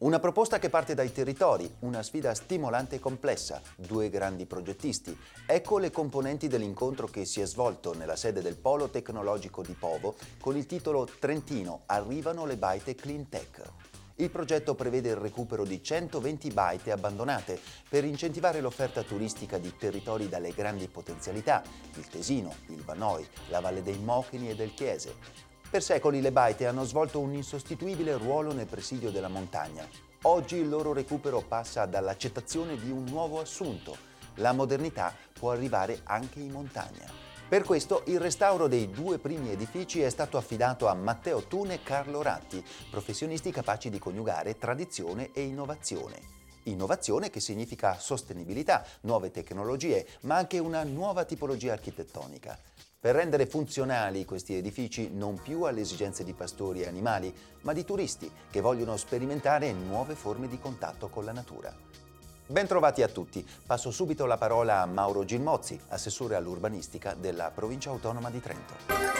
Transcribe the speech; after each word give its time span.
Una 0.00 0.20
proposta 0.20 0.60
che 0.60 0.70
parte 0.70 0.94
dai 0.94 1.10
territori, 1.10 1.68
una 1.80 2.04
sfida 2.04 2.32
stimolante 2.32 2.94
e 2.94 2.98
complessa, 3.00 3.60
due 3.74 4.08
grandi 4.08 4.46
progettisti. 4.46 5.18
Ecco 5.44 5.78
le 5.78 5.90
componenti 5.90 6.46
dell'incontro 6.46 7.08
che 7.08 7.24
si 7.24 7.40
è 7.40 7.46
svolto 7.46 7.92
nella 7.94 8.14
sede 8.14 8.40
del 8.40 8.54
Polo 8.54 8.90
Tecnologico 8.90 9.60
di 9.60 9.72
Povo 9.72 10.14
con 10.40 10.56
il 10.56 10.66
titolo 10.66 11.08
Trentino, 11.18 11.82
arrivano 11.86 12.46
le 12.46 12.56
baite 12.56 12.94
Clean 12.94 13.28
Tech. 13.28 13.60
Il 14.20 14.30
progetto 14.30 14.76
prevede 14.76 15.08
il 15.08 15.16
recupero 15.16 15.64
di 15.64 15.82
120 15.82 16.50
baite 16.52 16.92
abbandonate 16.92 17.58
per 17.88 18.04
incentivare 18.04 18.60
l'offerta 18.60 19.02
turistica 19.02 19.58
di 19.58 19.74
territori 19.76 20.28
dalle 20.28 20.52
grandi 20.52 20.86
potenzialità, 20.86 21.60
il 21.96 22.06
Tesino, 22.06 22.54
il 22.68 22.84
Vanoi, 22.84 23.26
la 23.48 23.58
Valle 23.58 23.82
dei 23.82 23.98
Mochini 23.98 24.50
e 24.50 24.54
del 24.54 24.74
Chiese. 24.74 25.47
Per 25.70 25.82
secoli 25.82 26.22
le 26.22 26.32
baite 26.32 26.66
hanno 26.66 26.84
svolto 26.84 27.20
un 27.20 27.34
insostituibile 27.34 28.16
ruolo 28.16 28.54
nel 28.54 28.64
presidio 28.64 29.10
della 29.10 29.28
montagna. 29.28 29.86
Oggi 30.22 30.56
il 30.56 30.66
loro 30.66 30.94
recupero 30.94 31.42
passa 31.42 31.84
dall'accettazione 31.84 32.78
di 32.78 32.90
un 32.90 33.04
nuovo 33.04 33.38
assunto. 33.38 33.94
La 34.36 34.52
modernità 34.52 35.12
può 35.34 35.50
arrivare 35.50 36.00
anche 36.04 36.40
in 36.40 36.52
montagna. 36.52 37.04
Per 37.46 37.64
questo 37.64 38.02
il 38.06 38.18
restauro 38.18 38.66
dei 38.66 38.90
due 38.90 39.18
primi 39.18 39.50
edifici 39.50 40.00
è 40.00 40.08
stato 40.08 40.38
affidato 40.38 40.86
a 40.86 40.94
Matteo 40.94 41.42
Tune 41.42 41.74
e 41.74 41.82
Carlo 41.82 42.22
Ratti, 42.22 42.64
professionisti 42.90 43.50
capaci 43.50 43.90
di 43.90 43.98
coniugare 43.98 44.56
tradizione 44.56 45.32
e 45.34 45.42
innovazione. 45.42 46.36
Innovazione 46.62 47.28
che 47.28 47.40
significa 47.40 47.98
sostenibilità, 47.98 48.86
nuove 49.02 49.30
tecnologie, 49.30 50.06
ma 50.22 50.36
anche 50.36 50.58
una 50.58 50.82
nuova 50.82 51.26
tipologia 51.26 51.74
architettonica 51.74 52.58
per 53.00 53.14
rendere 53.14 53.46
funzionali 53.46 54.24
questi 54.24 54.56
edifici 54.56 55.10
non 55.12 55.40
più 55.40 55.62
alle 55.62 55.82
esigenze 55.82 56.24
di 56.24 56.32
pastori 56.32 56.80
e 56.80 56.88
animali, 56.88 57.32
ma 57.62 57.72
di 57.72 57.84
turisti 57.84 58.28
che 58.50 58.60
vogliono 58.60 58.96
sperimentare 58.96 59.72
nuove 59.72 60.16
forme 60.16 60.48
di 60.48 60.58
contatto 60.58 61.08
con 61.08 61.24
la 61.24 61.32
natura. 61.32 61.72
Bentrovati 62.44 63.02
a 63.02 63.08
tutti. 63.08 63.46
Passo 63.64 63.92
subito 63.92 64.26
la 64.26 64.38
parola 64.38 64.80
a 64.80 64.86
Mauro 64.86 65.24
Gilmozzi, 65.24 65.78
assessore 65.88 66.34
all'urbanistica 66.34 67.14
della 67.14 67.52
provincia 67.54 67.90
autonoma 67.90 68.30
di 68.30 68.40
Trento. 68.40 69.18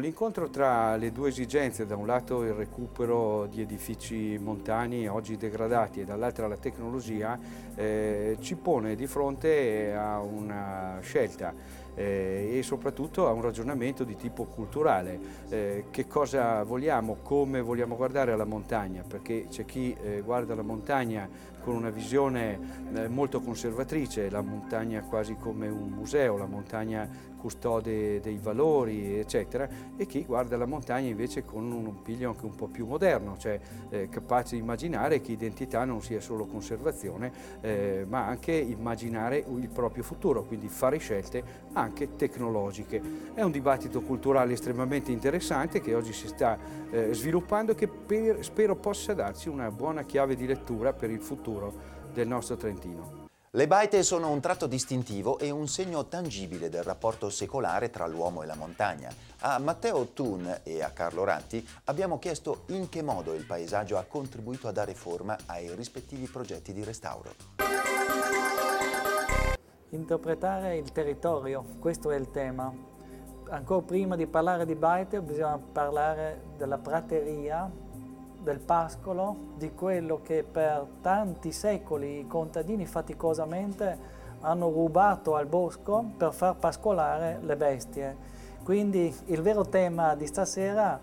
L'incontro 0.00 0.50
tra 0.50 0.96
le 0.96 1.12
due 1.12 1.28
esigenze, 1.28 1.86
da 1.86 1.94
un 1.94 2.08
lato 2.08 2.42
il 2.42 2.54
recupero 2.54 3.46
di 3.46 3.60
edifici 3.60 4.36
montani 4.36 5.06
oggi 5.06 5.36
degradati 5.36 6.00
e 6.00 6.04
dall'altra 6.04 6.48
la 6.48 6.56
tecnologia, 6.56 7.38
eh, 7.76 8.36
ci 8.40 8.56
pone 8.56 8.96
di 8.96 9.06
fronte 9.06 9.94
a 9.94 10.18
una 10.18 10.98
scelta 11.02 11.54
eh, 11.94 12.58
e 12.58 12.62
soprattutto 12.62 13.28
a 13.28 13.32
un 13.32 13.42
ragionamento 13.42 14.04
di 14.04 14.16
tipo 14.16 14.44
culturale. 14.44 15.18
Eh, 15.48 15.84
che 15.90 16.06
cosa 16.06 16.62
vogliamo, 16.62 17.18
come 17.22 17.60
vogliamo 17.60 17.96
guardare 17.96 18.32
alla 18.32 18.44
montagna, 18.44 19.02
perché 19.06 19.46
c'è 19.48 19.64
chi 19.64 19.94
eh, 20.02 20.20
guarda 20.20 20.54
la 20.54 20.62
montagna 20.62 21.28
con 21.62 21.74
una 21.76 21.90
visione 21.90 22.58
eh, 22.94 23.08
molto 23.08 23.40
conservatrice, 23.40 24.28
la 24.30 24.42
montagna 24.42 25.02
quasi 25.02 25.36
come 25.36 25.68
un 25.68 25.90
museo, 25.90 26.36
la 26.36 26.46
montagna 26.46 27.30
custode 27.42 28.20
dei 28.20 28.38
valori, 28.40 29.18
eccetera, 29.18 29.68
e 29.96 30.06
chi 30.06 30.24
guarda 30.24 30.56
la 30.56 30.64
montagna 30.64 31.08
invece 31.08 31.44
con 31.44 31.72
un 31.72 32.00
piglio 32.02 32.28
anche 32.28 32.44
un 32.44 32.54
po' 32.54 32.68
più 32.68 32.86
moderno, 32.86 33.36
cioè 33.36 33.58
eh, 33.90 34.08
capace 34.08 34.54
di 34.54 34.60
immaginare 34.60 35.20
che 35.20 35.32
identità 35.32 35.84
non 35.84 36.00
sia 36.02 36.20
solo 36.20 36.46
conservazione, 36.46 37.32
eh, 37.60 38.06
ma 38.08 38.26
anche 38.26 38.52
immaginare 38.52 39.38
il 39.38 39.68
proprio 39.68 40.04
futuro, 40.04 40.44
quindi 40.44 40.68
fare 40.68 40.98
scelte 40.98 41.42
anche 41.82 42.16
tecnologiche. 42.16 43.30
È 43.34 43.42
un 43.42 43.50
dibattito 43.50 44.00
culturale 44.00 44.54
estremamente 44.54 45.12
interessante 45.12 45.80
che 45.80 45.94
oggi 45.94 46.12
si 46.12 46.28
sta 46.28 46.58
eh, 46.90 47.12
sviluppando 47.12 47.72
e 47.72 47.74
che 47.74 47.88
per, 47.88 48.42
spero 48.44 48.76
possa 48.76 49.12
darci 49.12 49.48
una 49.48 49.70
buona 49.70 50.04
chiave 50.04 50.36
di 50.36 50.46
lettura 50.46 50.92
per 50.92 51.10
il 51.10 51.20
futuro 51.20 52.00
del 52.12 52.26
nostro 52.26 52.56
Trentino. 52.56 53.20
Le 53.54 53.66
baite 53.66 54.02
sono 54.02 54.30
un 54.30 54.40
tratto 54.40 54.66
distintivo 54.66 55.38
e 55.38 55.50
un 55.50 55.68
segno 55.68 56.06
tangibile 56.06 56.70
del 56.70 56.82
rapporto 56.82 57.28
secolare 57.28 57.90
tra 57.90 58.06
l'uomo 58.06 58.42
e 58.42 58.46
la 58.46 58.54
montagna. 58.54 59.14
A 59.40 59.58
Matteo 59.58 60.06
Thun 60.14 60.60
e 60.62 60.82
a 60.82 60.88
Carlo 60.88 61.24
Ratti 61.24 61.66
abbiamo 61.84 62.18
chiesto 62.18 62.62
in 62.68 62.88
che 62.88 63.02
modo 63.02 63.34
il 63.34 63.44
paesaggio 63.44 63.98
ha 63.98 64.06
contribuito 64.08 64.68
a 64.68 64.72
dare 64.72 64.94
forma 64.94 65.36
ai 65.44 65.74
rispettivi 65.74 66.28
progetti 66.28 66.72
di 66.72 66.82
restauro. 66.82 68.51
Interpretare 69.94 70.78
il 70.78 70.90
territorio, 70.90 71.62
questo 71.78 72.10
è 72.10 72.16
il 72.16 72.30
tema. 72.30 72.72
Ancora 73.50 73.82
prima 73.82 74.16
di 74.16 74.26
parlare 74.26 74.64
di 74.64 74.74
baite 74.74 75.20
bisogna 75.20 75.58
parlare 75.58 76.44
della 76.56 76.78
prateria, 76.78 77.70
del 78.42 78.58
pascolo, 78.58 79.36
di 79.58 79.74
quello 79.74 80.20
che 80.22 80.46
per 80.50 80.86
tanti 81.02 81.52
secoli 81.52 82.20
i 82.20 82.26
contadini 82.26 82.86
faticosamente 82.86 83.98
hanno 84.40 84.70
rubato 84.70 85.34
al 85.34 85.44
bosco 85.44 86.02
per 86.16 86.32
far 86.32 86.56
pascolare 86.56 87.38
le 87.42 87.56
bestie. 87.56 88.16
Quindi 88.64 89.14
il 89.26 89.42
vero 89.42 89.66
tema 89.66 90.14
di 90.14 90.26
stasera 90.26 90.98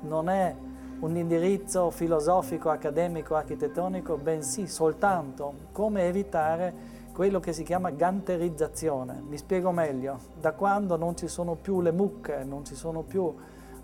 non 0.00 0.30
è 0.30 0.56
un 1.00 1.14
indirizzo 1.14 1.90
filosofico, 1.90 2.70
accademico, 2.70 3.34
architettonico, 3.34 4.16
bensì 4.16 4.66
soltanto 4.66 5.52
come 5.72 6.06
evitare 6.06 6.99
quello 7.12 7.40
che 7.40 7.52
si 7.52 7.62
chiama 7.62 7.90
ganterizzazione. 7.90 9.22
Mi 9.26 9.36
spiego 9.36 9.70
meglio, 9.70 10.18
da 10.38 10.52
quando 10.52 10.96
non 10.96 11.16
ci 11.16 11.28
sono 11.28 11.54
più 11.54 11.80
le 11.80 11.92
mucche, 11.92 12.44
non 12.44 12.64
ci 12.64 12.74
sono 12.74 13.02
più 13.02 13.22
uh, 13.22 13.34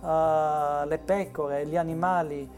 le 0.01 1.01
pecore, 1.05 1.67
gli 1.67 1.77
animali 1.77 2.49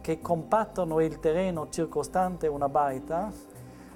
che 0.00 0.20
compattano 0.20 1.00
il 1.00 1.18
terreno 1.20 1.68
circostante 1.70 2.46
una 2.46 2.68
baita, 2.68 3.30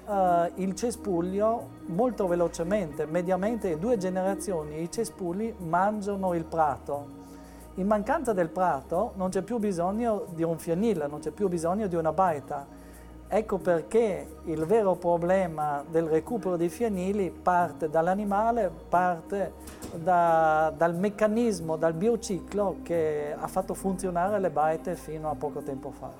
uh, 0.05 0.51
il 0.55 0.73
cespuglio 0.75 1.67
molto 1.87 2.27
velocemente, 2.27 3.05
mediamente 3.05 3.77
due 3.77 3.97
generazioni 3.97 4.81
i 4.81 4.91
cespugli 4.91 5.53
mangiano 5.57 6.33
il 6.33 6.45
prato. 6.45 7.17
In 7.75 7.87
mancanza 7.87 8.33
del 8.33 8.49
prato 8.49 9.13
non 9.15 9.29
c'è 9.29 9.41
più 9.41 9.57
bisogno 9.57 10.25
di 10.33 10.43
un 10.43 10.57
fienile, 10.57 11.07
non 11.07 11.19
c'è 11.19 11.31
più 11.31 11.47
bisogno 11.47 11.87
di 11.87 11.95
una 11.95 12.11
baita 12.11 12.87
Ecco 13.31 13.59
perché 13.59 14.37
il 14.45 14.65
vero 14.65 14.95
problema 14.95 15.83
del 15.87 16.05
recupero 16.05 16.57
dei 16.57 16.69
fienili 16.69 17.29
parte 17.29 17.87
dall'animale, 17.87 18.71
parte 18.89 19.53
da, 19.93 20.73
dal 20.75 20.95
meccanismo, 20.95 21.75
dal 21.75 21.93
biociclo 21.93 22.77
che 22.81 23.35
ha 23.37 23.47
fatto 23.47 23.75
funzionare 23.75 24.39
le 24.39 24.49
baite 24.49 24.95
fino 24.95 25.29
a 25.29 25.35
poco 25.35 25.61
tempo 25.61 25.91
fa. 25.91 26.11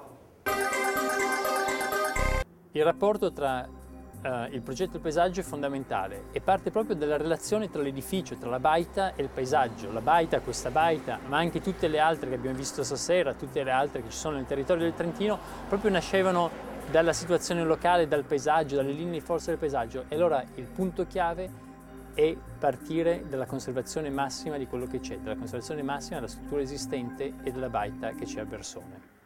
Il 2.73 2.83
rapporto 2.83 3.33
tra 3.33 3.67
uh, 3.67 4.27
il 4.51 4.61
progetto 4.61 4.93
e 4.93 4.95
il 4.97 5.01
paesaggio 5.01 5.39
è 5.39 5.43
fondamentale 5.43 6.25
e 6.31 6.41
parte 6.41 6.69
proprio 6.69 6.95
dalla 6.95 7.17
relazione 7.17 7.71
tra 7.71 7.81
l'edificio, 7.81 8.35
tra 8.35 8.51
la 8.51 8.59
baita 8.59 9.15
e 9.15 9.23
il 9.23 9.29
paesaggio. 9.29 9.91
La 9.91 10.01
baita, 10.01 10.41
questa 10.41 10.69
baita, 10.69 11.17
ma 11.25 11.37
anche 11.37 11.59
tutte 11.59 11.87
le 11.87 11.97
altre 11.97 12.29
che 12.29 12.35
abbiamo 12.35 12.55
visto 12.55 12.83
stasera, 12.83 13.33
tutte 13.33 13.63
le 13.63 13.71
altre 13.71 14.03
che 14.03 14.11
ci 14.11 14.17
sono 14.17 14.35
nel 14.35 14.45
territorio 14.45 14.83
del 14.83 14.93
Trentino, 14.93 15.39
proprio 15.67 15.89
nascevano 15.89 16.67
dalla 16.89 17.13
situazione 17.13 17.63
locale, 17.63 18.07
dal 18.07 18.23
paesaggio, 18.23 18.75
dalle 18.75 18.91
linee 18.91 19.13
di 19.13 19.21
forza 19.21 19.51
del 19.51 19.59
paesaggio. 19.59 20.05
E 20.07 20.15
allora 20.15 20.43
il 20.55 20.65
punto 20.65 21.05
chiave 21.05 21.67
è 22.13 22.35
partire 22.57 23.25
dalla 23.27 23.45
conservazione 23.45 24.09
massima 24.09 24.57
di 24.57 24.65
quello 24.65 24.87
che 24.87 24.99
c'è, 24.99 25.17
dalla 25.19 25.37
conservazione 25.37 25.83
massima 25.83 26.15
della 26.15 26.27
struttura 26.27 26.61
esistente 26.61 27.33
e 27.43 27.51
della 27.51 27.69
baita 27.69 28.11
che 28.11 28.25
c'è 28.25 28.39
a 28.41 28.45
Bersone. 28.45 29.17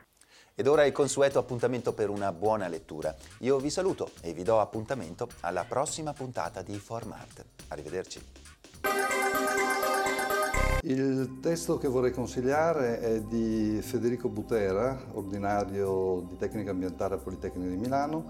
Ed 0.56 0.68
ora 0.68 0.86
il 0.86 0.92
consueto 0.92 1.40
appuntamento 1.40 1.94
per 1.94 2.10
una 2.10 2.32
buona 2.32 2.68
lettura. 2.68 3.16
Io 3.40 3.58
vi 3.58 3.72
saluto 3.72 4.12
e 4.22 4.34
vi 4.34 4.44
do 4.44 4.60
appuntamento 4.60 5.28
alla 5.40 5.64
prossima 5.64 6.14
puntata 6.14 6.62
di 6.62 6.78
Formart. 6.78 7.44
Arrivederci. 7.70 8.22
Il 10.86 11.40
testo 11.40 11.78
che 11.78 11.88
vorrei 11.88 12.12
consigliare 12.12 13.00
è 13.00 13.22
di 13.22 13.80
Federico 13.82 14.28
Butera, 14.28 15.00
ordinario 15.14 16.26
di 16.28 16.36
Tecnica 16.36 16.72
Ambientale 16.72 17.16
a 17.16 17.20
Politecnica 17.20 17.70
di 17.70 17.78
Milano, 17.78 18.26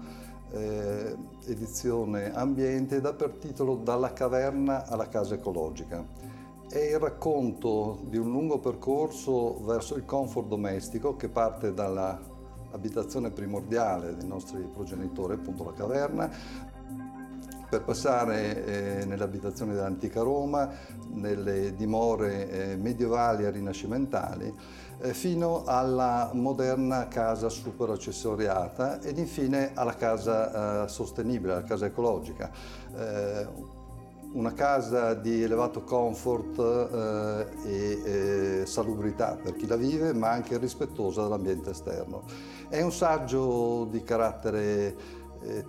eh, 0.52 1.16
edizione 1.46 2.32
Ambiente, 2.32 3.00
da 3.00 3.12
per 3.12 3.30
titolo 3.30 3.74
Dalla 3.74 4.12
caverna 4.12 4.86
alla 4.86 5.08
casa 5.08 5.34
ecologica. 5.34 6.06
È 6.68 6.78
il 6.78 7.00
racconto 7.00 7.98
di 8.04 8.18
un 8.18 8.30
lungo 8.30 8.60
percorso 8.60 9.60
verso 9.64 9.96
il 9.96 10.04
comfort 10.04 10.46
domestico 10.46 11.16
che 11.16 11.28
parte 11.28 11.74
dall'abitazione 11.74 13.32
primordiale 13.32 14.14
dei 14.14 14.28
nostri 14.28 14.62
progenitori, 14.72 15.34
appunto 15.34 15.64
la 15.64 15.72
caverna, 15.72 16.30
per 17.74 17.82
passare 17.82 19.00
eh, 19.00 19.04
nell'abitazione 19.04 19.74
dell'antica 19.74 20.22
Roma, 20.22 20.70
nelle 21.08 21.74
dimore 21.74 22.48
eh, 22.48 22.76
medievali 22.76 23.44
e 23.44 23.50
rinascimentali, 23.50 24.54
eh, 25.00 25.12
fino 25.12 25.64
alla 25.64 26.30
moderna 26.34 27.08
casa 27.08 27.48
super 27.48 27.90
accessoriata 27.90 29.00
ed 29.00 29.18
infine 29.18 29.72
alla 29.74 29.96
casa 29.96 30.84
eh, 30.84 30.88
sostenibile, 30.88 31.54
alla 31.54 31.64
casa 31.64 31.86
ecologica 31.86 32.48
eh, 32.96 33.72
una 34.34 34.52
casa 34.52 35.14
di 35.14 35.42
elevato 35.42 35.82
comfort 35.82 36.58
eh, 36.58 37.46
e 37.64 38.66
salubrità 38.66 39.36
per 39.40 39.54
chi 39.54 39.66
la 39.66 39.76
vive, 39.76 40.12
ma 40.12 40.30
anche 40.30 40.58
rispettosa 40.58 41.22
dell'ambiente 41.22 41.70
esterno. 41.70 42.22
È 42.68 42.80
un 42.80 42.90
saggio 42.90 43.86
di 43.88 44.02
carattere 44.02 45.22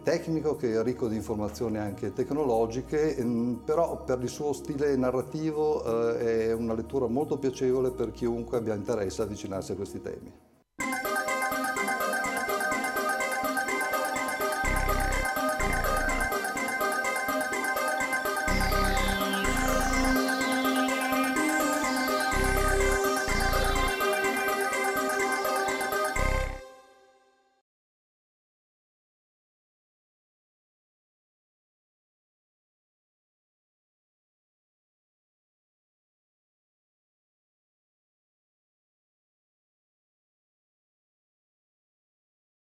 tecnico 0.04 0.56
che 0.56 0.74
è 0.74 0.84
ricco 0.84 1.08
di 1.08 1.16
informazioni 1.16 1.78
anche 1.78 2.14
tecnologiche, 2.14 3.16
ehm, 3.16 3.62
però 3.66 4.04
per 4.04 4.22
il 4.22 4.30
suo 4.30 4.54
stile 4.54 4.96
narrativo 4.96 6.16
eh, 6.18 6.48
è 6.48 6.54
una 6.54 6.74
lettura 6.74 7.08
molto 7.08 7.38
piacevole 7.38 7.92
per 7.92 8.12
chiunque 8.12 8.58
abbia 8.58 8.74
interesse 8.74 9.22
a 9.22 9.26
avvicinarsi 9.26 9.72
a 9.72 9.76
questi 9.76 10.02
temi. 10.02 10.32